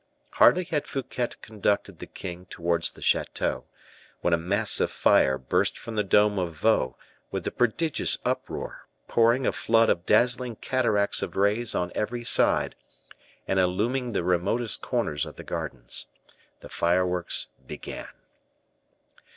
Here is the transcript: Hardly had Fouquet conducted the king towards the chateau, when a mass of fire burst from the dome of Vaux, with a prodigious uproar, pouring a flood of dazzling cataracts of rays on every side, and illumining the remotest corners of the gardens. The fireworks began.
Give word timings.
Hardly 0.31 0.63
had 0.63 0.87
Fouquet 0.87 1.29
conducted 1.43 1.99
the 1.99 2.07
king 2.07 2.47
towards 2.47 2.89
the 2.89 3.03
chateau, 3.03 3.65
when 4.21 4.33
a 4.33 4.35
mass 4.39 4.79
of 4.79 4.89
fire 4.89 5.37
burst 5.37 5.77
from 5.77 5.93
the 5.93 6.03
dome 6.03 6.39
of 6.39 6.53
Vaux, 6.57 6.97
with 7.29 7.45
a 7.45 7.51
prodigious 7.51 8.17
uproar, 8.25 8.87
pouring 9.07 9.45
a 9.45 9.51
flood 9.51 9.91
of 9.91 10.07
dazzling 10.07 10.55
cataracts 10.55 11.21
of 11.21 11.35
rays 11.35 11.75
on 11.75 11.91
every 11.93 12.23
side, 12.23 12.75
and 13.47 13.59
illumining 13.59 14.13
the 14.13 14.23
remotest 14.23 14.81
corners 14.81 15.23
of 15.27 15.35
the 15.35 15.43
gardens. 15.43 16.07
The 16.61 16.69
fireworks 16.69 17.49
began. 17.67 18.07